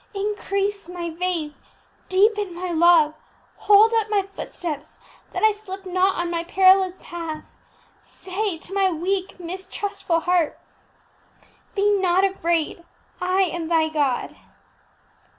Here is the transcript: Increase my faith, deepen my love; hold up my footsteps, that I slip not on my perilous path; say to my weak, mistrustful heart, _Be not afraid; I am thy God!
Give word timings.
Increase 0.15 0.89
my 0.89 1.13
faith, 1.13 1.53
deepen 2.09 2.55
my 2.55 2.71
love; 2.71 3.13
hold 3.55 3.91
up 3.93 4.09
my 4.09 4.23
footsteps, 4.23 4.97
that 5.31 5.43
I 5.43 5.51
slip 5.51 5.85
not 5.85 6.15
on 6.15 6.31
my 6.31 6.43
perilous 6.43 6.97
path; 7.03 7.43
say 8.01 8.57
to 8.57 8.73
my 8.73 8.89
weak, 8.89 9.39
mistrustful 9.39 10.21
heart, 10.21 10.57
_Be 11.77 12.01
not 12.01 12.23
afraid; 12.25 12.83
I 13.21 13.43
am 13.43 13.67
thy 13.67 13.89
God! 13.89 14.35